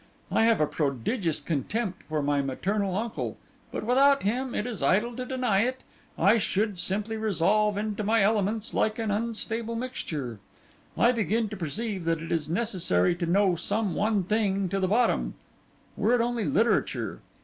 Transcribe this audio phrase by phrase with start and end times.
[0.31, 3.37] I have a prodigious contempt for my maternal uncle;
[3.71, 5.83] but without him, it is idle to deny it,
[6.17, 10.39] I should simply resolve into my elements like an unstable mixture.
[10.97, 14.87] I begin to perceive that it is necessary to know some one thing to the
[14.87, 17.21] bottom—were it only literature.